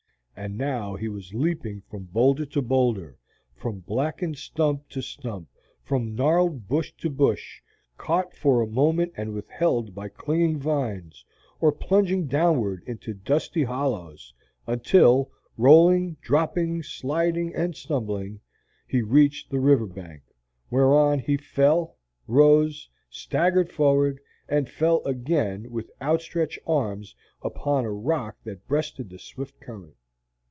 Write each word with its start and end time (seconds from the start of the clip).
And 0.33 0.57
now 0.57 0.95
he 0.95 1.07
was 1.07 1.35
leaping 1.35 1.81
from 1.81 2.05
boulder 2.05 2.47
to 2.47 2.63
boulder, 2.63 3.19
from 3.53 3.81
blackened 3.81 4.39
stump 4.39 4.89
to 4.89 4.99
stump, 4.99 5.49
from 5.83 6.15
gnarled 6.15 6.67
bush 6.67 6.91
to 6.97 7.11
bush, 7.11 7.61
caught 7.95 8.33
for 8.33 8.59
a 8.59 8.65
moment 8.65 9.13
and 9.15 9.33
withheld 9.35 9.93
by 9.93 10.07
clinging 10.09 10.57
vines, 10.57 11.23
or 11.59 11.71
plunging 11.71 12.25
downward 12.25 12.81
into 12.87 13.13
dusty 13.13 13.61
hollows, 13.65 14.33
until, 14.65 15.29
rolling, 15.57 16.17
dropping, 16.21 16.81
sliding, 16.81 17.53
and 17.53 17.75
stumbling, 17.75 18.39
he 18.87 19.03
reached 19.03 19.51
the 19.51 19.59
river 19.59 19.85
bank, 19.85 20.23
whereon 20.71 21.19
he 21.19 21.37
fell, 21.37 21.97
rose, 22.25 22.89
staggered 23.11 23.69
forward, 23.69 24.19
and 24.49 24.71
fell 24.71 25.03
again 25.05 25.69
with 25.69 25.91
outstretched 26.01 26.57
arms 26.65 27.15
upon 27.43 27.85
a 27.85 27.91
rock 27.91 28.37
that 28.43 28.65
breasted 28.67 29.07
the 29.07 29.19
swift 29.19 29.59
current. 29.59 29.93